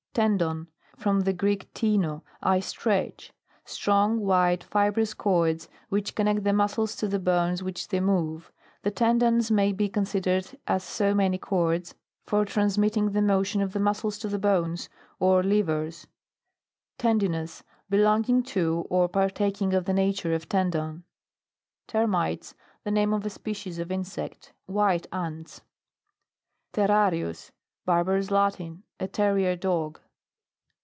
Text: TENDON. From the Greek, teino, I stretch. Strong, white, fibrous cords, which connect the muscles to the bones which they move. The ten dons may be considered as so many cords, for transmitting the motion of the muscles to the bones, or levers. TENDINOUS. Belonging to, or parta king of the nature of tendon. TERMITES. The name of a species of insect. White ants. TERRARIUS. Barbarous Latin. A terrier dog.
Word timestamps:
TENDON. 0.13 0.67
From 0.97 1.21
the 1.21 1.31
Greek, 1.31 1.73
teino, 1.73 2.23
I 2.41 2.59
stretch. 2.59 3.31
Strong, 3.63 4.19
white, 4.19 4.61
fibrous 4.65 5.13
cords, 5.13 5.69
which 5.87 6.15
connect 6.15 6.43
the 6.43 6.51
muscles 6.51 6.97
to 6.97 7.07
the 7.07 7.17
bones 7.17 7.63
which 7.63 7.87
they 7.87 8.01
move. 8.01 8.51
The 8.81 8.91
ten 8.91 9.19
dons 9.19 9.49
may 9.51 9.71
be 9.71 9.87
considered 9.87 10.59
as 10.67 10.83
so 10.83 11.15
many 11.15 11.37
cords, 11.37 11.95
for 12.25 12.43
transmitting 12.43 13.11
the 13.13 13.21
motion 13.21 13.61
of 13.61 13.71
the 13.71 13.79
muscles 13.79 14.17
to 14.17 14.27
the 14.27 14.37
bones, 14.37 14.89
or 15.17 15.43
levers. 15.43 16.07
TENDINOUS. 16.97 17.63
Belonging 17.89 18.43
to, 18.43 18.85
or 18.89 19.07
parta 19.07 19.49
king 19.49 19.73
of 19.73 19.85
the 19.85 19.93
nature 19.93 20.33
of 20.33 20.49
tendon. 20.49 21.05
TERMITES. 21.87 22.53
The 22.83 22.91
name 22.91 23.13
of 23.13 23.25
a 23.25 23.29
species 23.29 23.79
of 23.79 23.89
insect. 23.93 24.51
White 24.65 25.07
ants. 25.13 25.61
TERRARIUS. 26.73 27.53
Barbarous 27.83 28.29
Latin. 28.29 28.83
A 28.99 29.07
terrier 29.07 29.55
dog. 29.55 29.99